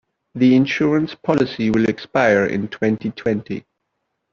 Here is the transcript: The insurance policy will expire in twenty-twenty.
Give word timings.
The 0.33 0.55
insurance 0.55 1.13
policy 1.13 1.69
will 1.69 1.87
expire 1.87 2.47
in 2.47 2.69
twenty-twenty. 2.69 3.65